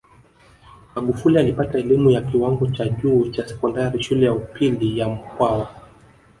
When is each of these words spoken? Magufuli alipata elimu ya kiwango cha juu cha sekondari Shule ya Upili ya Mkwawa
Magufuli 0.95 1.37
alipata 1.39 1.77
elimu 1.77 2.09
ya 2.11 2.21
kiwango 2.21 2.67
cha 2.67 2.89
juu 2.89 3.29
cha 3.31 3.47
sekondari 3.47 4.03
Shule 4.03 4.25
ya 4.25 4.33
Upili 4.33 4.99
ya 4.99 5.09
Mkwawa 5.09 5.75